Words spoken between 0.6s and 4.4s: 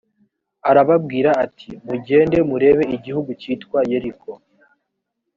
arababwira ati «mugende murebe igihugu cya yeriko.»